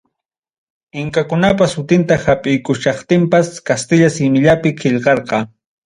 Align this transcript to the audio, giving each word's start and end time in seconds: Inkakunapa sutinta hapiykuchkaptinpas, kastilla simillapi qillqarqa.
Inkakunapa 1.01 1.67
sutinta 1.75 2.19
hapiykuchkaptinpas, 2.25 3.55
kastilla 3.71 4.13
simillapi 4.19 4.77
qillqarqa. 4.83 5.49